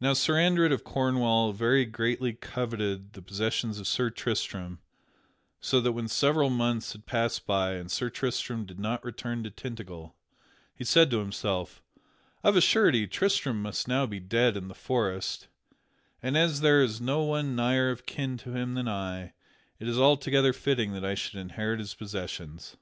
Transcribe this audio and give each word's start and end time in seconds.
Now 0.00 0.12
Sir 0.12 0.38
Andred 0.40 0.70
of 0.70 0.84
Cornwall 0.84 1.52
very 1.52 1.84
greatly 1.84 2.32
coveted 2.32 3.14
the 3.14 3.20
possessions 3.22 3.80
of 3.80 3.88
Sir 3.88 4.08
Tristram, 4.08 4.78
so 5.58 5.80
that 5.80 5.90
when 5.90 6.06
several 6.06 6.48
months 6.48 6.92
had 6.92 7.06
passed 7.06 7.44
by 7.44 7.72
and 7.72 7.90
Sir 7.90 8.08
Tristram 8.08 8.66
did 8.66 8.78
not 8.78 9.04
return 9.04 9.42
to 9.42 9.50
Tintagel, 9.50 10.14
he 10.76 10.84
said 10.84 11.10
to 11.10 11.18
himself: 11.18 11.82
"Of 12.44 12.54
a 12.54 12.60
surety, 12.60 13.08
Tristram 13.08 13.60
must 13.60 13.88
now 13.88 14.06
be 14.06 14.20
dead 14.20 14.56
in 14.56 14.68
the 14.68 14.76
forest, 14.76 15.48
and, 16.22 16.38
as 16.38 16.60
there 16.60 16.80
is 16.80 17.00
no 17.00 17.24
one 17.24 17.56
nigher 17.56 17.90
of 17.90 18.06
kin 18.06 18.36
to 18.36 18.52
him 18.52 18.74
than 18.74 18.86
I, 18.86 19.32
it 19.80 19.88
is 19.88 19.98
altogether 19.98 20.52
fitting 20.52 20.92
that 20.92 21.04
I 21.04 21.16
should 21.16 21.34
inherit 21.40 21.80
his 21.80 21.94
possessions." 21.94 22.76